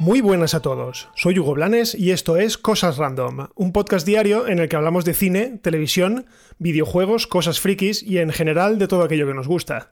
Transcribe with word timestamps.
Muy 0.00 0.22
buenas 0.22 0.54
a 0.54 0.62
todos, 0.62 1.10
soy 1.14 1.38
Hugo 1.38 1.52
Blanes 1.52 1.94
y 1.94 2.12
esto 2.12 2.38
es 2.38 2.56
Cosas 2.56 2.96
Random, 2.96 3.48
un 3.54 3.72
podcast 3.72 4.06
diario 4.06 4.48
en 4.48 4.58
el 4.58 4.66
que 4.66 4.76
hablamos 4.76 5.04
de 5.04 5.12
cine, 5.12 5.58
televisión, 5.60 6.24
videojuegos, 6.58 7.26
cosas 7.26 7.60
frikis 7.60 8.02
y 8.02 8.16
en 8.16 8.30
general 8.30 8.78
de 8.78 8.88
todo 8.88 9.02
aquello 9.02 9.26
que 9.26 9.34
nos 9.34 9.46
gusta. 9.46 9.90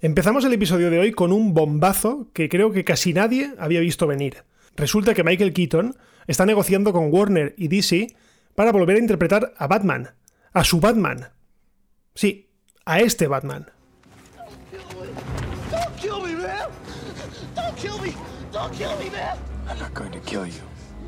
Empezamos 0.00 0.44
el 0.44 0.52
episodio 0.52 0.90
de 0.90 1.00
hoy 1.00 1.10
con 1.10 1.32
un 1.32 1.54
bombazo 1.54 2.28
que 2.32 2.48
creo 2.48 2.70
que 2.70 2.84
casi 2.84 3.12
nadie 3.12 3.52
había 3.58 3.80
visto 3.80 4.06
venir. 4.06 4.44
Resulta 4.76 5.12
que 5.12 5.24
Michael 5.24 5.52
Keaton 5.52 5.96
está 6.28 6.46
negociando 6.46 6.92
con 6.92 7.12
Warner 7.12 7.54
y 7.56 7.66
DC 7.66 8.14
para 8.54 8.70
volver 8.70 8.94
a 8.94 9.00
interpretar 9.00 9.54
a 9.56 9.66
Batman, 9.66 10.10
a 10.54 10.62
su 10.64 10.80
Batman. 10.80 11.28
Sí, 12.14 12.48
a 12.86 13.00
este 13.00 13.26
Batman. 13.26 13.66
Don't 18.52 18.72
kill 18.76 18.96
me, 18.98 19.10
man! 19.10 19.36
I'm 19.68 19.78
not 19.80 19.92
going 19.94 20.12
to 20.12 20.20
kill 20.20 20.46
you. 20.46 20.62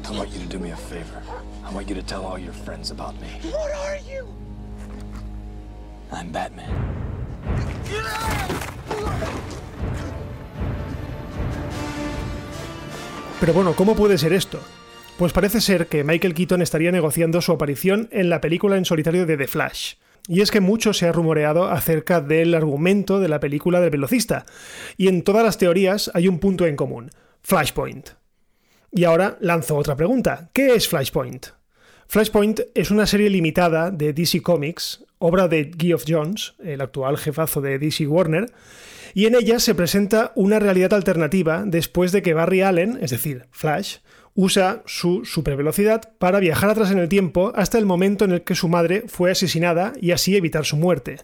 I 0.05 0.11
want 0.11 0.31
you 0.31 0.41
to 0.41 0.47
do 0.47 0.59
me 0.59 0.71
a 0.71 0.77
favor. 0.77 1.23
I 1.65 1.73
want 1.73 1.89
you 1.89 1.95
to 1.95 2.03
tell 2.03 2.25
all 2.25 2.39
your 2.39 2.53
friends 2.53 2.91
about 2.91 3.15
me. 3.21 3.29
What 3.53 3.71
are 3.73 3.99
you? 3.99 4.27
I'm 6.11 6.33
Batman. 6.33 6.71
Pero 13.39 13.53
bueno, 13.53 13.75
¿cómo 13.77 13.95
puede 13.95 14.19
ser 14.19 14.33
esto? 14.33 14.61
Pues 15.19 15.33
parece 15.33 15.63
ser 15.63 15.87
que 15.87 16.05
Michael 16.05 16.35
Keaton 16.35 16.61
estaría 16.61 16.93
negociando 16.93 17.41
su 17.41 17.51
aparición 17.51 18.11
en 18.13 18.29
la 18.29 18.43
película 18.43 18.77
en 18.77 18.85
solitario 18.85 19.25
de 19.25 19.39
The 19.39 19.47
Flash. 19.47 19.95
Y 20.29 20.43
es 20.43 20.51
que 20.51 20.61
mucho 20.61 20.93
se 20.93 21.07
ha 21.07 21.13
rumoreado 21.13 21.71
acerca 21.71 22.21
del 22.21 22.55
argumento 22.55 23.19
de 23.19 23.29
la 23.29 23.41
película 23.41 23.81
del 23.81 23.89
velocista, 23.91 24.45
y 24.99 25.09
en 25.09 25.23
todas 25.23 25.43
las 25.43 25.57
teorías 25.57 26.11
hay 26.13 26.29
un 26.29 26.39
punto 26.39 26.67
en 26.67 26.77
común. 26.77 27.11
Flashpoint. 27.41 28.11
Y 28.93 29.05
ahora 29.05 29.39
lanzo 29.41 29.77
otra 29.77 29.97
pregunta. 29.97 30.51
¿Qué 30.53 30.75
es 30.75 30.87
Flashpoint? 30.87 31.47
Flashpoint 32.09 32.61
es 32.75 32.91
una 32.91 33.07
serie 33.07 33.31
limitada 33.31 33.91
de 33.91 34.13
DC 34.13 34.43
Comics, 34.43 35.03
obra 35.19 35.49
de 35.49 35.71
Geoff 35.79 36.05
Jones, 36.07 36.55
el 36.63 36.83
actual 36.83 37.17
jefazo 37.17 37.63
de 37.63 37.79
DC 37.79 38.07
Warner, 38.07 38.53
y 39.15 39.25
en 39.25 39.35
ella 39.35 39.61
se 39.61 39.75
presenta 39.75 40.33
una 40.35 40.59
realidad 40.59 40.93
alternativa 40.93 41.63
después 41.65 42.13
de 42.13 42.21
que 42.21 42.35
Barry 42.35 42.61
Allen, 42.61 42.99
es 43.01 43.13
decir, 43.13 43.47
Flash, 43.51 43.97
usa 44.37 44.83
su 44.87 45.25
supervelocidad 45.25 46.13
para 46.19 46.39
viajar 46.39 46.71
atrás 46.71 46.93
en 46.93 46.99
el 46.99 47.09
tiempo 47.09 47.53
hasta 47.57 47.79
el 47.79 47.87
momento 47.87 48.25
en 48.25 48.33
el 48.33 48.43
que 48.43 48.55
su 48.55 48.69
madre 48.69 49.05
fue 49.09 49.33
asesinada 49.33 49.95
y 50.01 50.13
así 50.13 50.37
evitar 50.37 50.65
su 50.65 50.77
muerte. 50.77 51.17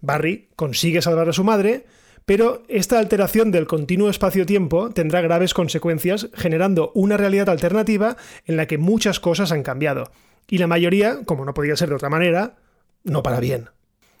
Barry 0.00 0.48
consigue 0.54 1.02
salvar 1.02 1.28
a 1.28 1.32
su 1.32 1.42
madre, 1.42 1.86
pero 2.26 2.62
esta 2.68 2.98
alteración 2.98 3.50
del 3.50 3.66
continuo 3.66 4.10
espacio-tiempo 4.10 4.90
tendrá 4.90 5.22
graves 5.22 5.54
consecuencias, 5.54 6.28
generando 6.34 6.92
una 6.94 7.16
realidad 7.16 7.48
alternativa 7.48 8.16
en 8.46 8.56
la 8.56 8.66
que 8.66 8.78
muchas 8.78 9.20
cosas 9.20 9.50
han 9.50 9.62
cambiado. 9.62 10.10
Y 10.46 10.58
la 10.58 10.66
mayoría, 10.66 11.24
como 11.24 11.46
no 11.46 11.54
podía 11.54 11.76
ser 11.76 11.88
de 11.88 11.94
otra 11.94 12.10
manera, 12.10 12.56
no 13.02 13.22
para 13.22 13.40
bien. 13.40 13.70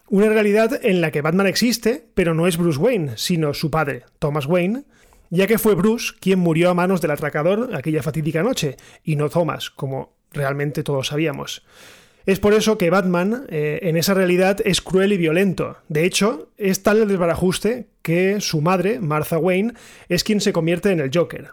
Una 0.08 0.28
realidad 0.28 0.80
en 0.82 1.00
la 1.00 1.10
que 1.10 1.22
Batman 1.22 1.46
existe, 1.46 2.06
pero 2.14 2.34
no 2.34 2.46
es 2.46 2.56
Bruce 2.56 2.78
Wayne, 2.78 3.12
sino 3.16 3.54
su 3.54 3.70
padre, 3.70 4.04
Thomas 4.18 4.46
Wayne, 4.46 4.84
ya 5.34 5.46
que 5.46 5.58
fue 5.58 5.74
Bruce 5.74 6.14
quien 6.20 6.38
murió 6.38 6.70
a 6.70 6.74
manos 6.74 7.00
del 7.00 7.10
atracador 7.10 7.74
aquella 7.74 8.02
fatídica 8.02 8.42
noche, 8.42 8.76
y 9.02 9.16
no 9.16 9.28
Thomas, 9.28 9.70
como 9.70 10.16
realmente 10.32 10.82
todos 10.82 11.08
sabíamos. 11.08 11.64
Es 12.26 12.40
por 12.40 12.54
eso 12.54 12.78
que 12.78 12.88
Batman 12.88 13.44
eh, 13.50 13.80
en 13.82 13.96
esa 13.96 14.14
realidad 14.14 14.58
es 14.64 14.80
cruel 14.80 15.12
y 15.12 15.18
violento. 15.18 15.76
De 15.88 16.04
hecho, 16.04 16.50
es 16.56 16.82
tal 16.82 17.02
el 17.02 17.08
desbarajuste 17.08 17.88
que 18.00 18.40
su 18.40 18.62
madre, 18.62 18.98
Martha 19.00 19.36
Wayne, 19.36 19.74
es 20.08 20.24
quien 20.24 20.40
se 20.40 20.52
convierte 20.52 20.90
en 20.90 21.00
el 21.00 21.10
Joker. 21.12 21.50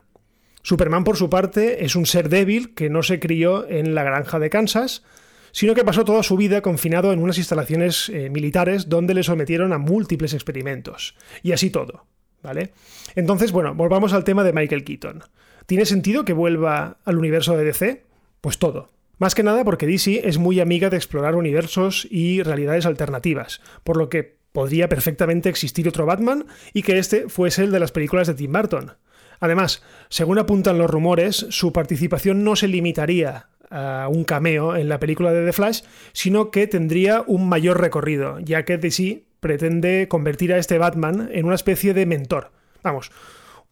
Superman, 0.61 1.03
por 1.03 1.17
su 1.17 1.29
parte, 1.29 1.83
es 1.83 1.95
un 1.95 2.05
ser 2.05 2.29
débil 2.29 2.73
que 2.73 2.89
no 2.89 3.03
se 3.03 3.19
crió 3.19 3.67
en 3.67 3.95
la 3.95 4.03
granja 4.03 4.39
de 4.39 4.49
Kansas, 4.49 5.03
sino 5.51 5.73
que 5.75 5.83
pasó 5.83 6.05
toda 6.05 6.23
su 6.23 6.37
vida 6.37 6.61
confinado 6.61 7.11
en 7.11 7.19
unas 7.19 7.37
instalaciones 7.37 8.09
eh, 8.09 8.29
militares 8.29 8.87
donde 8.87 9.13
le 9.13 9.23
sometieron 9.23 9.73
a 9.73 9.77
múltiples 9.77 10.33
experimentos. 10.33 11.15
Y 11.43 11.51
así 11.51 11.69
todo. 11.69 12.05
¿Vale? 12.43 12.73
Entonces, 13.15 13.51
bueno, 13.51 13.75
volvamos 13.75 14.13
al 14.13 14.23
tema 14.23 14.43
de 14.43 14.53
Michael 14.53 14.83
Keaton. 14.83 15.23
¿Tiene 15.65 15.85
sentido 15.85 16.25
que 16.25 16.33
vuelva 16.33 16.97
al 17.05 17.17
universo 17.17 17.55
de 17.55 17.65
DC? 17.65 18.03
Pues 18.41 18.57
todo. 18.57 18.89
Más 19.19 19.35
que 19.35 19.43
nada 19.43 19.63
porque 19.63 19.85
DC 19.85 20.27
es 20.27 20.39
muy 20.39 20.59
amiga 20.59 20.89
de 20.89 20.97
explorar 20.97 21.35
universos 21.35 22.07
y 22.09 22.41
realidades 22.41 22.87
alternativas, 22.87 23.61
por 23.83 23.97
lo 23.97 24.09
que 24.09 24.35
podría 24.51 24.89
perfectamente 24.89 25.49
existir 25.49 25.87
otro 25.87 26.05
Batman 26.05 26.45
y 26.73 26.81
que 26.81 26.97
este 26.97 27.29
fuese 27.29 27.63
el 27.63 27.71
de 27.71 27.79
las 27.79 27.91
películas 27.91 28.27
de 28.27 28.33
Tim 28.33 28.51
Burton. 28.51 28.93
Además, 29.39 29.83
según 30.09 30.39
apuntan 30.39 30.77
los 30.77 30.89
rumores, 30.89 31.45
su 31.49 31.71
participación 31.71 32.43
no 32.43 32.55
se 32.55 32.67
limitaría 32.67 33.47
a 33.69 34.07
un 34.09 34.23
cameo 34.23 34.75
en 34.75 34.89
la 34.89 34.99
película 34.99 35.31
de 35.31 35.45
The 35.45 35.53
Flash, 35.53 35.81
sino 36.13 36.51
que 36.51 36.67
tendría 36.67 37.23
un 37.25 37.47
mayor 37.47 37.79
recorrido, 37.79 38.39
ya 38.39 38.65
que 38.65 38.77
DC 38.77 39.23
pretende 39.41 40.07
convertir 40.07 40.53
a 40.53 40.57
este 40.57 40.77
Batman 40.77 41.29
en 41.33 41.45
una 41.45 41.55
especie 41.55 41.93
de 41.93 42.05
mentor. 42.05 42.51
Vamos, 42.83 43.11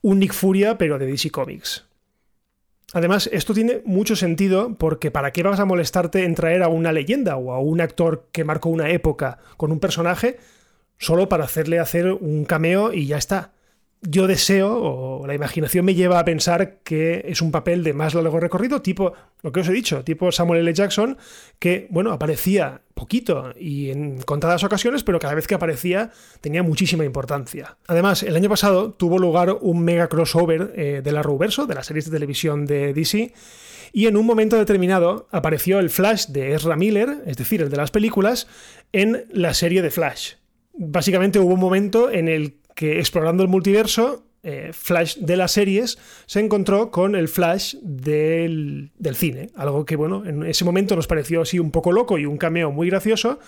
un 0.02 0.20
Nick 0.20 0.34
Furia 0.34 0.78
pero 0.78 1.00
de 1.00 1.06
DC 1.06 1.30
Comics. 1.30 1.86
Además, 2.92 3.30
esto 3.32 3.54
tiene 3.54 3.82
mucho 3.86 4.16
sentido 4.16 4.76
porque 4.76 5.12
¿para 5.12 5.32
qué 5.32 5.44
vas 5.44 5.60
a 5.60 5.66
molestarte 5.66 6.26
en 6.26 6.34
traer 6.34 6.64
a 6.64 6.70
una 6.70 6.92
leyenda 6.92 7.38
o 7.38 7.54
a 7.54 7.60
un 7.60 7.82
actor 7.82 8.28
que 8.32 8.44
marcó 8.44 8.70
una 8.70 8.90
época 8.90 9.38
con 9.58 9.72
un 9.72 9.80
personaje 9.80 10.40
solo 10.98 11.30
para 11.30 11.46
hacerle 11.46 11.80
hacer 11.80 12.12
un 12.12 12.46
cameo 12.46 12.92
y 12.92 13.06
ya 13.06 13.18
está? 13.18 13.54
Yo 14.02 14.28
deseo, 14.28 14.80
o 14.82 15.28
la 15.28 15.34
imaginación 15.34 15.84
me 15.84 15.94
lleva 15.94 16.20
a 16.20 16.26
pensar 16.26 16.78
que 16.84 17.26
es 17.28 17.42
un 17.42 17.52
papel 17.52 17.84
de 17.84 17.94
más 17.94 18.14
largo 18.14 18.40
recorrido, 18.40 18.82
tipo 18.82 19.14
lo 19.42 19.52
que 19.52 19.60
os 19.60 19.68
he 19.68 19.74
dicho, 19.74 20.04
tipo 20.04 20.32
Samuel 20.32 20.62
L. 20.62 20.74
Jackson, 20.74 21.18
que, 21.60 21.88
bueno, 21.90 22.12
aparecía 22.12 22.82
poquito 22.94 23.54
y 23.60 23.90
en 23.90 24.22
contadas 24.22 24.64
ocasiones, 24.64 25.04
pero 25.04 25.20
cada 25.20 25.36
vez 25.36 25.48
que 25.48 25.56
aparecía 25.56 26.12
tenía 26.40 26.64
muchísima 26.64 27.04
importancia. 27.04 27.78
Además, 27.88 28.24
el 28.24 28.36
año 28.36 28.50
pasado 28.50 28.94
tuvo 28.94 29.20
lugar 29.20 29.58
un 29.60 29.84
mega 29.84 30.08
crossover 30.08 30.74
eh, 30.76 31.02
de 31.04 31.12
la 31.12 31.20
Arrowverso, 31.20 31.66
de 31.66 31.76
las 31.76 31.88
series 31.88 32.06
de 32.06 32.12
televisión 32.12 32.66
de 32.66 32.94
DC, 32.94 33.34
y 33.92 34.08
en 34.08 34.18
un 34.18 34.26
momento 34.26 34.56
determinado 34.56 35.28
apareció 35.32 35.80
el 35.80 35.90
Flash 35.90 36.28
de 36.28 36.54
Ezra 36.54 36.76
Miller, 36.76 37.24
es 37.26 37.38
decir, 37.38 37.62
el 37.62 37.70
de 37.70 37.78
las 37.78 37.92
películas, 37.92 38.48
en 38.94 39.26
la 39.32 39.54
serie 39.54 39.82
de 39.82 39.92
Flash. 39.92 40.34
Básicamente 40.74 41.40
hubo 41.40 41.54
un 41.54 41.60
momento 41.60 42.10
en 42.10 42.30
el 42.30 42.60
que 42.80 42.98
explorando 43.00 43.44
el 43.44 43.50
multiverso, 43.50 44.24
eh, 44.42 44.70
Flash 44.72 45.18
de 45.18 45.36
las 45.36 45.52
series 45.52 45.98
se 46.28 46.40
encontró 46.40 46.92
con 46.92 47.14
el 47.14 47.28
Flash 47.28 47.76
del, 47.82 48.90
cine. 49.16 49.50
Algo 49.54 49.84
que, 49.84 49.98
bueno, 49.98 50.26
en 50.26 50.46
ese 50.46 50.64
momento 50.64 50.96
nos 50.96 51.06
pareció 51.06 51.42
así 51.42 51.60
un 51.60 51.72
poco 51.72 51.92
loco 51.92 52.18
y 52.18 52.26
un 52.26 52.38
cameo 52.38 52.72
muy 52.72 52.90
gracioso. 52.90 53.40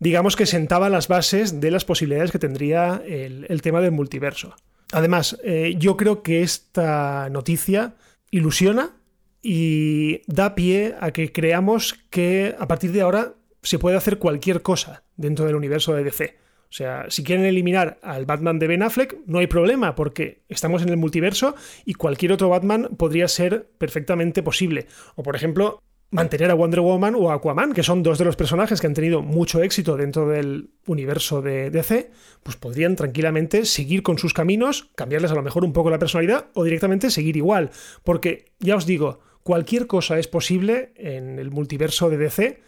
Digamos 0.00 0.36
que 0.36 0.46
sentaba 0.46 0.88
las 0.88 1.06
bases 1.06 1.60
de 1.60 1.70
las 1.70 1.84
posibilidades 1.84 2.32
que 2.32 2.38
tendría 2.38 3.02
el, 3.06 3.60
tema 3.60 3.82
del 3.82 3.92
multiverso. 3.92 4.56
Además, 4.90 5.38
eh, 5.44 5.74
yo 5.76 5.98
creo 5.98 6.22
que 6.22 6.40
esta 6.40 7.28
noticia 7.28 7.92
ilusiona 8.30 8.96
y 9.42 10.22
da 10.28 10.54
pie 10.54 10.94
a 10.98 11.10
que 11.10 11.30
creamos 11.30 11.92
que 12.08 12.54
a 12.58 12.66
partir 12.66 12.92
de 12.92 13.02
ahora 13.02 13.34
se 13.62 13.78
puede 13.78 13.98
hacer 13.98 14.18
cualquier 14.18 14.62
cosa 14.62 15.02
dentro 15.14 15.44
del 15.44 15.56
universo 15.56 15.92
de 15.92 16.04
DC. 16.04 16.45
O 16.68 16.72
sea, 16.72 17.06
si 17.08 17.22
quieren 17.22 17.44
eliminar 17.44 17.98
al 18.02 18.26
Batman 18.26 18.58
de 18.58 18.66
Ben 18.66 18.82
Affleck, 18.82 19.18
no 19.26 19.38
hay 19.38 19.46
problema, 19.46 19.94
porque 19.94 20.42
estamos 20.48 20.82
en 20.82 20.88
el 20.88 20.96
multiverso 20.96 21.54
y 21.84 21.94
cualquier 21.94 22.32
otro 22.32 22.48
Batman 22.48 22.90
podría 22.96 23.28
ser 23.28 23.70
perfectamente 23.78 24.42
posible. 24.42 24.86
O, 25.14 25.22
por 25.22 25.36
ejemplo, 25.36 25.82
mantener 26.10 26.50
a 26.50 26.54
Wonder 26.54 26.80
Woman 26.80 27.14
o 27.16 27.30
Aquaman, 27.30 27.72
que 27.72 27.82
son 27.82 28.02
dos 28.02 28.18
de 28.18 28.24
los 28.24 28.36
personajes 28.36 28.80
que 28.80 28.86
han 28.86 28.94
tenido 28.94 29.22
mucho 29.22 29.62
éxito 29.62 29.96
dentro 29.96 30.28
del 30.28 30.70
universo 30.86 31.42
de 31.42 31.70
DC, 31.70 32.10
pues 32.42 32.56
podrían 32.56 32.96
tranquilamente 32.96 33.64
seguir 33.64 34.02
con 34.02 34.18
sus 34.18 34.32
caminos, 34.32 34.90
cambiarles 34.94 35.30
a 35.30 35.34
lo 35.34 35.42
mejor 35.42 35.64
un 35.64 35.72
poco 35.72 35.90
la 35.90 35.98
personalidad 35.98 36.48
o 36.54 36.64
directamente 36.64 37.10
seguir 37.10 37.36
igual. 37.36 37.70
Porque, 38.04 38.52
ya 38.58 38.76
os 38.76 38.86
digo, 38.86 39.20
cualquier 39.42 39.86
cosa 39.86 40.18
es 40.18 40.28
posible 40.28 40.92
en 40.96 41.38
el 41.38 41.50
multiverso 41.50 42.08
de 42.10 42.18
DC, 42.18 42.60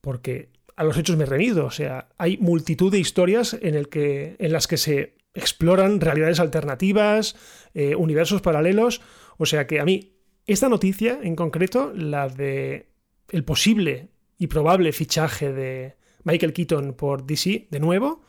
porque 0.00 0.48
a 0.80 0.84
los 0.84 0.96
hechos 0.96 1.18
me 1.18 1.26
remito. 1.26 1.66
O 1.66 1.70
sea, 1.70 2.08
hay 2.16 2.38
multitud 2.38 2.90
de 2.90 2.98
historias 2.98 3.54
en, 3.60 3.74
el 3.74 3.90
que, 3.90 4.36
en 4.38 4.50
las 4.50 4.66
que 4.66 4.78
se 4.78 5.14
exploran 5.34 6.00
realidades 6.00 6.40
alternativas, 6.40 7.36
eh, 7.74 7.94
universos 7.94 8.40
paralelos. 8.40 9.02
O 9.36 9.44
sea 9.44 9.66
que 9.66 9.78
a 9.78 9.84
mí, 9.84 10.16
esta 10.46 10.70
noticia 10.70 11.18
en 11.22 11.36
concreto, 11.36 11.92
la 11.94 12.30
de 12.30 12.88
el 13.28 13.44
posible 13.44 14.08
y 14.38 14.46
probable 14.46 14.92
fichaje 14.92 15.52
de 15.52 15.96
Michael 16.24 16.54
Keaton 16.54 16.94
por 16.94 17.26
DC 17.26 17.68
de 17.70 17.78
nuevo, 17.78 18.22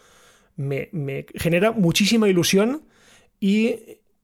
me, 0.58 0.90
me 0.92 1.28
genera 1.36 1.72
muchísima 1.72 2.28
ilusión 2.28 2.84
y 3.40 3.78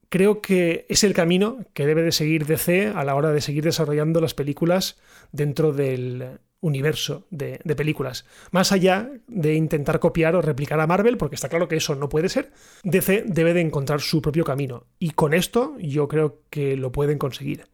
creo 0.09 0.41
que 0.41 0.85
es 0.89 1.05
el 1.05 1.13
camino 1.13 1.59
que 1.73 1.85
debe 1.85 2.03
de 2.03 2.11
seguir 2.11 2.45
DC 2.45 2.87
a 2.87 3.05
la 3.05 3.15
hora 3.15 3.31
de 3.31 3.39
seguir 3.39 3.63
desarrollando 3.63 4.19
las 4.19 4.33
películas 4.33 4.99
dentro 5.31 5.71
del 5.71 6.39
universo 6.59 7.27
de, 7.29 7.59
películas. 7.75 8.25
Más 8.51 8.71
allá 8.71 9.09
de 9.27 9.55
intentar 9.55 9.99
copiar 9.99 10.35
o 10.35 10.41
replicar 10.41 10.79
a 10.79 10.87
Marvel, 10.87 11.17
porque 11.17 11.35
está 11.35 11.49
claro 11.49 11.67
que 11.67 11.77
eso 11.77 11.95
no 11.95 12.09
puede 12.09 12.29
ser, 12.29 12.51
DC 12.83 13.23
debe 13.27 13.53
de 13.53 13.61
encontrar 13.61 14.01
su 14.01 14.21
propio 14.21 14.43
camino. 14.43 14.85
Y 14.99 15.11
con 15.11 15.33
esto 15.33 15.75
yo 15.79 16.07
creo 16.07 16.41
que 16.49 16.75
lo 16.75 16.91
pueden 16.91 17.17
conseguir. 17.17 17.65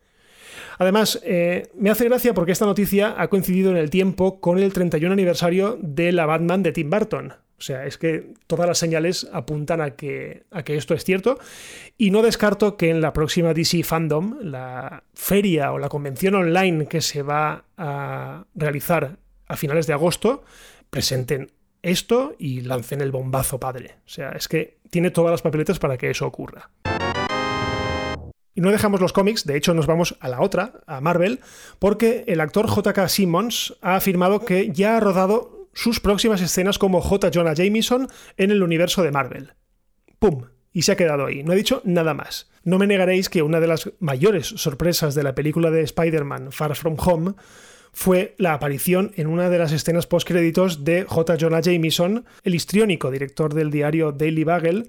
Además, 0.78 1.20
eh, 1.24 1.70
me 1.76 1.90
hace 1.90 2.06
gracia 2.06 2.34
porque 2.34 2.52
esta 2.52 2.66
noticia 2.66 3.16
ha 3.18 3.30
coincidido 3.30 3.72
en 3.72 3.78
el 3.78 3.90
tiempo 3.90 4.40
con 4.40 4.60
el 4.60 4.74
31 4.74 5.14
aniversario 5.14 5.78
de 5.82 6.12
la 6.12 6.26
Batman 6.26 6.64
de 6.64 6.72
Tim 6.72 6.90
Burton. 6.90 7.34
O 7.58 7.62
sea, 7.62 7.86
es 7.86 7.98
que 7.98 8.34
todas 8.48 8.68
las 8.68 8.78
señales 8.78 9.28
apuntan 9.32 9.80
a 9.80 9.92
que, 9.92 10.44
a 10.52 10.64
que 10.64 10.76
esto 10.76 10.94
es 10.94 11.04
cierto. 11.04 11.40
Y 11.98 12.12
no 12.12 12.22
descarto 12.22 12.76
que 12.76 12.90
en 12.90 13.02
la 13.02 13.14
próxima 13.14 13.54
DC 13.54 13.84
Fandom, 13.84 14.38
la 14.42 15.04
feria 15.14 15.72
o 15.72 15.80
la 15.80 15.90
convención 15.90 16.36
online 16.36 16.88
que 16.88 17.02
se 17.02 17.22
va 17.22 17.66
a 17.78 18.46
realizar 18.56 19.18
a 19.48 19.56
finales 19.56 19.88
de 19.88 19.94
agosto, 19.94 20.44
presenten 20.90 21.52
esto 21.84 22.36
y 22.40 22.62
lancen 22.62 23.02
el 23.02 23.12
bombazo 23.12 23.60
padre. 23.60 23.98
O 24.06 24.10
sea, 24.10 24.32
es 24.32 24.48
que 24.48 24.80
tiene 24.90 25.12
todas 25.12 25.32
las 25.32 25.42
papeletas 25.42 25.80
para 25.80 25.98
que 25.98 26.10
eso 26.10 26.26
ocurra. 26.26 26.70
Y 28.56 28.62
no 28.62 28.72
dejamos 28.72 29.02
los 29.02 29.14
cómics, 29.14 29.46
de 29.46 29.58
hecho 29.58 29.74
nos 29.74 29.88
vamos 29.88 30.16
a 30.20 30.30
la 30.30 30.40
otra, 30.40 30.74
a 30.86 31.02
Marvel, 31.02 31.40
porque 31.80 32.24
el 32.28 32.40
actor 32.40 32.68
JK 32.68 33.08
Simmons 33.08 33.76
ha 33.82 33.96
afirmado 33.96 34.46
que 34.46 34.72
ya 34.72 34.96
ha 34.96 35.00
rodado 35.00 35.53
sus 35.74 36.00
próximas 36.00 36.42
escenas 36.42 36.78
como 36.78 37.02
J. 37.02 37.32
Jonah 37.34 37.54
Jameson 37.54 38.08
en 38.38 38.52
el 38.52 38.64
universo 38.64 39.04
de 39.04 39.12
Marvel. 39.12 39.54
¡Pum! 40.20 40.46
Y 40.72 40.84
se 40.84 40.94
ha 40.94 40.96
quedado 40.96 41.26
ahí, 41.26 41.44
no 41.44 41.52
ha 41.52 41.56
dicho 41.56 41.82
nada 41.86 42.14
más. 42.14 42.50
No 42.64 42.80
me 42.80 42.88
negaréis 42.88 43.30
que 43.30 43.44
una 43.44 43.60
de 43.60 43.68
las 43.68 43.92
mayores 44.00 44.48
sorpresas 44.48 45.14
de 45.14 45.24
la 45.24 45.36
película 45.36 45.70
de 45.70 45.82
Spider-Man 45.82 46.52
Far 46.52 46.76
From 46.76 46.96
Home 46.98 47.34
fue 47.92 48.34
la 48.40 48.54
aparición 48.54 49.12
en 49.16 49.28
una 49.28 49.52
de 49.52 49.60
las 49.60 49.72
escenas 49.72 50.08
postcréditos 50.08 50.84
de 50.84 51.06
J. 51.08 51.38
Jonah 51.40 51.62
Jameson, 51.62 52.26
el 52.44 52.56
histriónico 52.56 53.12
director 53.12 53.54
del 53.54 53.70
diario 53.70 54.12
Daily 54.12 54.44
Bugle, 54.44 54.86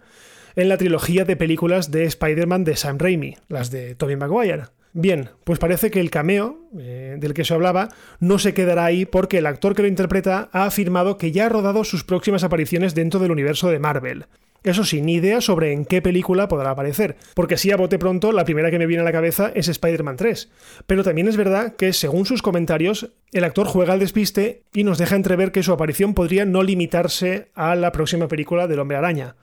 en 0.56 0.68
la 0.68 0.78
trilogía 0.78 1.24
de 1.24 1.36
películas 1.36 1.90
de 1.90 2.04
Spider-Man 2.04 2.64
de 2.64 2.76
Sam 2.76 2.98
Raimi, 2.98 3.36
las 3.48 3.70
de 3.70 3.94
Tobey 3.94 4.16
Maguire. 4.16 4.64
Bien, 4.96 5.30
pues 5.42 5.58
parece 5.58 5.90
que 5.90 5.98
el 5.98 6.08
cameo 6.08 6.68
eh, 6.78 7.16
del 7.18 7.34
que 7.34 7.44
se 7.44 7.52
hablaba 7.52 7.88
no 8.20 8.38
se 8.38 8.54
quedará 8.54 8.84
ahí 8.84 9.06
porque 9.06 9.38
el 9.38 9.46
actor 9.46 9.74
que 9.74 9.82
lo 9.82 9.88
interpreta 9.88 10.48
ha 10.52 10.66
afirmado 10.66 11.18
que 11.18 11.32
ya 11.32 11.46
ha 11.46 11.48
rodado 11.48 11.82
sus 11.82 12.04
próximas 12.04 12.44
apariciones 12.44 12.94
dentro 12.94 13.18
del 13.18 13.32
universo 13.32 13.70
de 13.70 13.80
Marvel. 13.80 14.26
Eso 14.62 14.84
sí, 14.84 15.02
ni 15.02 15.14
idea 15.14 15.40
sobre 15.40 15.72
en 15.72 15.84
qué 15.84 16.00
película 16.00 16.46
podrá 16.46 16.70
aparecer, 16.70 17.16
porque 17.34 17.56
si 17.56 17.72
a 17.72 17.76
bote 17.76 17.98
pronto 17.98 18.30
la 18.30 18.44
primera 18.44 18.70
que 18.70 18.78
me 18.78 18.86
viene 18.86 19.02
a 19.02 19.04
la 19.04 19.12
cabeza 19.12 19.50
es 19.52 19.66
Spider-Man 19.66 20.16
3. 20.16 20.48
Pero 20.86 21.02
también 21.02 21.26
es 21.26 21.36
verdad 21.36 21.74
que, 21.74 21.92
según 21.92 22.24
sus 22.24 22.40
comentarios, 22.40 23.10
el 23.32 23.44
actor 23.44 23.66
juega 23.66 23.94
al 23.94 23.98
despiste 23.98 24.62
y 24.72 24.84
nos 24.84 24.98
deja 24.98 25.16
entrever 25.16 25.50
que 25.50 25.64
su 25.64 25.72
aparición 25.72 26.14
podría 26.14 26.46
no 26.46 26.62
limitarse 26.62 27.48
a 27.54 27.74
la 27.74 27.90
próxima 27.90 28.28
película 28.28 28.68
del 28.68 28.78
Hombre 28.78 28.96
Araña. 28.96 29.34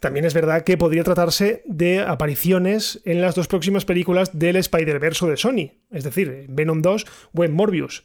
También 0.00 0.24
es 0.24 0.34
verdad 0.34 0.62
que 0.62 0.76
podría 0.76 1.04
tratarse 1.04 1.62
de 1.66 2.00
apariciones 2.00 3.00
en 3.04 3.20
las 3.20 3.34
dos 3.34 3.48
próximas 3.48 3.84
películas 3.84 4.38
del 4.38 4.56
Spider-Verse 4.56 5.26
de 5.26 5.36
Sony, 5.36 5.72
es 5.90 6.04
decir, 6.04 6.46
Venom 6.48 6.82
2 6.82 7.06
o 7.34 7.44
en 7.44 7.52
Morbius. 7.52 8.04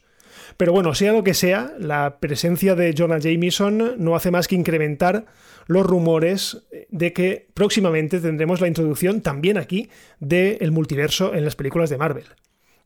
Pero 0.56 0.72
bueno, 0.72 0.94
sea 0.94 1.12
lo 1.12 1.24
que 1.24 1.34
sea, 1.34 1.72
la 1.78 2.18
presencia 2.18 2.74
de 2.74 2.94
Jonah 2.96 3.18
Jameson 3.18 3.94
no 3.98 4.16
hace 4.16 4.30
más 4.30 4.48
que 4.48 4.56
incrementar 4.56 5.26
los 5.66 5.86
rumores 5.86 6.66
de 6.88 7.12
que 7.12 7.48
próximamente 7.54 8.20
tendremos 8.20 8.60
la 8.60 8.68
introducción 8.68 9.20
también 9.20 9.58
aquí 9.58 9.88
del 10.18 10.72
multiverso 10.72 11.34
en 11.34 11.44
las 11.44 11.56
películas 11.56 11.90
de 11.90 11.98
Marvel 11.98 12.26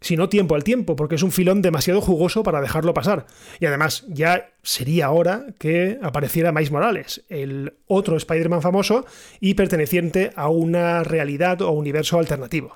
sino 0.05 0.29
tiempo 0.29 0.55
al 0.55 0.65
tiempo, 0.65 0.97
porque 0.97 1.15
es 1.15 1.23
un 1.23 1.33
filón 1.33 1.63
demasiado 1.63 2.03
jugoso 2.03 2.43
para 2.43 2.61
dejarlo 2.61 2.93
pasar. 2.93 3.25
Y 3.59 3.65
además, 3.65 4.05
ya 4.09 4.51
sería 4.63 5.11
hora 5.11 5.47
que 5.59 5.99
apareciera 6.03 6.53
Miles 6.53 6.71
Morales, 6.71 7.25
el 7.31 7.79
otro 7.87 8.19
Spider-Man 8.19 8.61
famoso 8.61 9.07
y 9.41 9.55
perteneciente 9.55 10.33
a 10.37 10.51
una 10.51 11.05
realidad 11.05 11.63
o 11.63 11.71
universo 11.71 12.19
alternativo. 12.19 12.75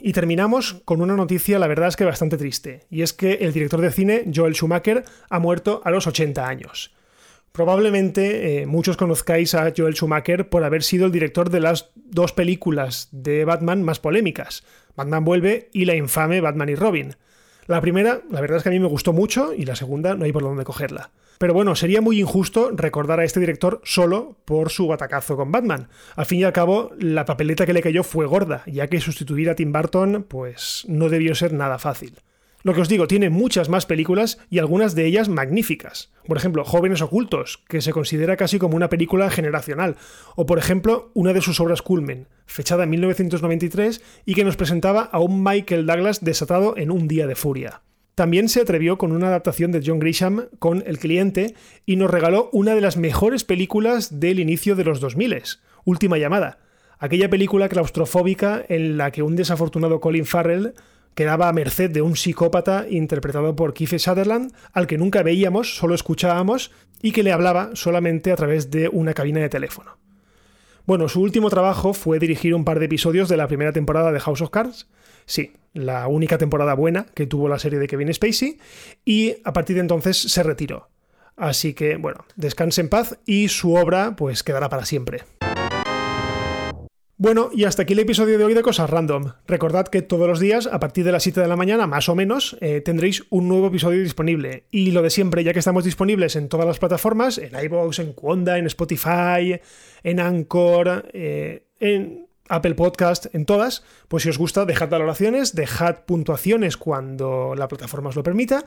Y 0.00 0.12
terminamos 0.12 0.82
con 0.84 1.02
una 1.02 1.16
noticia, 1.16 1.58
la 1.58 1.66
verdad 1.66 1.88
es 1.88 1.96
que 1.96 2.04
bastante 2.04 2.36
triste, 2.36 2.86
y 2.88 3.02
es 3.02 3.12
que 3.12 3.32
el 3.40 3.52
director 3.52 3.80
de 3.80 3.90
cine, 3.90 4.30
Joel 4.32 4.54
Schumacher, 4.54 5.02
ha 5.30 5.38
muerto 5.40 5.80
a 5.84 5.90
los 5.90 6.06
80 6.06 6.46
años. 6.46 6.94
Probablemente 7.50 8.62
eh, 8.62 8.66
muchos 8.66 8.96
conozcáis 8.96 9.54
a 9.54 9.72
Joel 9.76 9.94
Schumacher 9.94 10.48
por 10.48 10.64
haber 10.64 10.82
sido 10.82 11.06
el 11.06 11.12
director 11.12 11.50
de 11.50 11.60
las 11.60 11.90
dos 11.94 12.32
películas 12.32 13.08
de 13.12 13.44
Batman 13.44 13.84
más 13.84 14.00
polémicas, 14.00 14.64
Batman 14.96 15.24
vuelve 15.24 15.68
y 15.72 15.84
la 15.84 15.94
infame 15.94 16.40
Batman 16.40 16.68
y 16.68 16.74
Robin. 16.74 17.16
La 17.66 17.80
primera, 17.80 18.20
la 18.30 18.40
verdad 18.40 18.58
es 18.58 18.62
que 18.62 18.68
a 18.68 18.72
mí 18.72 18.78
me 18.78 18.86
gustó 18.86 19.12
mucho 19.12 19.54
y 19.54 19.64
la 19.64 19.76
segunda 19.76 20.14
no 20.14 20.24
hay 20.24 20.32
por 20.32 20.42
dónde 20.42 20.64
cogerla. 20.64 21.10
Pero 21.38 21.54
bueno, 21.54 21.74
sería 21.74 22.00
muy 22.00 22.20
injusto 22.20 22.70
recordar 22.72 23.20
a 23.20 23.24
este 23.24 23.40
director 23.40 23.80
solo 23.84 24.36
por 24.44 24.70
su 24.70 24.86
batacazo 24.86 25.36
con 25.36 25.50
Batman. 25.50 25.88
Al 26.14 26.26
fin 26.26 26.40
y 26.40 26.44
al 26.44 26.52
cabo, 26.52 26.92
la 26.98 27.24
papeleta 27.24 27.66
que 27.66 27.72
le 27.72 27.82
cayó 27.82 28.04
fue 28.04 28.26
gorda, 28.26 28.62
ya 28.66 28.88
que 28.88 29.00
sustituir 29.00 29.50
a 29.50 29.54
Tim 29.54 29.72
Burton 29.72 30.26
pues 30.28 30.84
no 30.88 31.08
debió 31.08 31.34
ser 31.34 31.52
nada 31.52 31.78
fácil. 31.78 32.20
Lo 32.64 32.72
que 32.72 32.80
os 32.80 32.88
digo, 32.88 33.06
tiene 33.06 33.28
muchas 33.28 33.68
más 33.68 33.84
películas 33.84 34.38
y 34.48 34.58
algunas 34.58 34.94
de 34.94 35.04
ellas 35.04 35.28
magníficas. 35.28 36.10
Por 36.26 36.38
ejemplo, 36.38 36.64
Jóvenes 36.64 37.02
Ocultos, 37.02 37.62
que 37.68 37.82
se 37.82 37.92
considera 37.92 38.38
casi 38.38 38.58
como 38.58 38.74
una 38.74 38.88
película 38.88 39.28
generacional. 39.28 39.96
O 40.34 40.46
por 40.46 40.58
ejemplo, 40.58 41.10
una 41.12 41.34
de 41.34 41.42
sus 41.42 41.60
obras 41.60 41.82
Culmen, 41.82 42.26
fechada 42.46 42.84
en 42.84 42.90
1993 42.90 44.02
y 44.24 44.34
que 44.34 44.44
nos 44.44 44.56
presentaba 44.56 45.02
a 45.02 45.20
un 45.20 45.44
Michael 45.44 45.84
Douglas 45.84 46.24
desatado 46.24 46.74
en 46.78 46.90
un 46.90 47.06
día 47.06 47.26
de 47.26 47.34
furia. 47.34 47.82
También 48.14 48.48
se 48.48 48.62
atrevió 48.62 48.96
con 48.96 49.12
una 49.12 49.26
adaptación 49.26 49.70
de 49.70 49.82
John 49.84 49.98
Grisham 49.98 50.46
con 50.58 50.82
El 50.86 50.98
cliente 50.98 51.54
y 51.84 51.96
nos 51.96 52.10
regaló 52.10 52.48
una 52.50 52.74
de 52.74 52.80
las 52.80 52.96
mejores 52.96 53.44
películas 53.44 54.20
del 54.20 54.40
inicio 54.40 54.74
de 54.74 54.84
los 54.84 55.00
2000, 55.00 55.42
Última 55.84 56.16
llamada, 56.16 56.60
aquella 56.98 57.28
película 57.28 57.68
claustrofóbica 57.68 58.64
en 58.70 58.96
la 58.96 59.10
que 59.10 59.22
un 59.22 59.36
desafortunado 59.36 60.00
Colin 60.00 60.24
Farrell 60.24 60.72
quedaba 61.14 61.48
a 61.48 61.52
merced 61.52 61.90
de 61.90 62.02
un 62.02 62.16
psicópata 62.16 62.86
interpretado 62.88 63.56
por 63.56 63.74
Keith 63.74 63.98
Sutherland, 63.98 64.52
al 64.72 64.86
que 64.86 64.98
nunca 64.98 65.22
veíamos, 65.22 65.76
solo 65.76 65.94
escuchábamos, 65.94 66.70
y 67.02 67.12
que 67.12 67.22
le 67.22 67.32
hablaba 67.32 67.70
solamente 67.74 68.32
a 68.32 68.36
través 68.36 68.70
de 68.70 68.88
una 68.88 69.14
cabina 69.14 69.40
de 69.40 69.48
teléfono. 69.48 69.98
Bueno, 70.86 71.08
su 71.08 71.22
último 71.22 71.48
trabajo 71.50 71.94
fue 71.94 72.18
dirigir 72.18 72.54
un 72.54 72.64
par 72.64 72.78
de 72.78 72.86
episodios 72.86 73.28
de 73.28 73.36
la 73.36 73.48
primera 73.48 73.72
temporada 73.72 74.12
de 74.12 74.20
House 74.20 74.42
of 74.42 74.50
Cards. 74.50 74.88
Sí, 75.24 75.52
la 75.72 76.06
única 76.08 76.36
temporada 76.36 76.74
buena 76.74 77.06
que 77.14 77.26
tuvo 77.26 77.48
la 77.48 77.58
serie 77.58 77.78
de 77.78 77.86
Kevin 77.86 78.12
Spacey, 78.12 78.58
y 79.04 79.36
a 79.44 79.52
partir 79.52 79.76
de 79.76 79.80
entonces 79.80 80.16
se 80.18 80.42
retiró. 80.42 80.88
Así 81.36 81.74
que, 81.74 81.96
bueno, 81.96 82.24
descanse 82.36 82.80
en 82.80 82.88
paz 82.88 83.18
y 83.26 83.48
su 83.48 83.74
obra 83.74 84.14
pues 84.16 84.42
quedará 84.42 84.68
para 84.68 84.84
siempre. 84.84 85.22
Bueno, 87.16 87.50
y 87.52 87.62
hasta 87.64 87.82
aquí 87.82 87.92
el 87.92 88.00
episodio 88.00 88.38
de 88.38 88.44
hoy 88.44 88.54
de 88.54 88.62
Cosas 88.62 88.90
Random. 88.90 89.34
Recordad 89.46 89.86
que 89.86 90.02
todos 90.02 90.26
los 90.26 90.40
días, 90.40 90.66
a 90.66 90.80
partir 90.80 91.04
de 91.04 91.12
las 91.12 91.22
7 91.22 91.40
de 91.40 91.46
la 91.46 91.54
mañana, 91.54 91.86
más 91.86 92.08
o 92.08 92.16
menos, 92.16 92.56
eh, 92.60 92.80
tendréis 92.80 93.24
un 93.30 93.46
nuevo 93.46 93.68
episodio 93.68 94.02
disponible. 94.02 94.64
Y 94.72 94.90
lo 94.90 95.00
de 95.00 95.10
siempre, 95.10 95.44
ya 95.44 95.52
que 95.52 95.60
estamos 95.60 95.84
disponibles 95.84 96.34
en 96.34 96.48
todas 96.48 96.66
las 96.66 96.80
plataformas, 96.80 97.38
en 97.38 97.52
iVoox, 97.54 98.00
en 98.00 98.14
Quonda, 98.14 98.58
en 98.58 98.66
Spotify, 98.66 99.60
en 100.02 100.18
Anchor, 100.18 101.08
eh, 101.12 101.68
en 101.78 102.26
Apple 102.48 102.74
Podcast, 102.74 103.32
en 103.32 103.46
todas, 103.46 103.84
pues 104.08 104.24
si 104.24 104.28
os 104.28 104.38
gusta, 104.38 104.64
dejad 104.64 104.90
valoraciones, 104.90 105.54
dejad 105.54 106.04
puntuaciones 106.06 106.76
cuando 106.76 107.54
la 107.56 107.68
plataforma 107.68 108.08
os 108.08 108.16
lo 108.16 108.24
permita. 108.24 108.64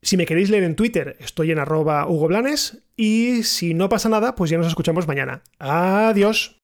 Si 0.00 0.16
me 0.16 0.26
queréis 0.26 0.48
leer 0.48 0.62
en 0.62 0.76
Twitter, 0.76 1.16
estoy 1.18 1.50
en 1.50 1.58
arroba 1.58 2.06
Hugo. 2.06 2.28
Y 2.96 3.42
si 3.42 3.74
no 3.74 3.88
pasa 3.88 4.08
nada, 4.08 4.36
pues 4.36 4.48
ya 4.50 4.58
nos 4.58 4.68
escuchamos 4.68 5.08
mañana. 5.08 5.42
Adiós. 5.58 6.60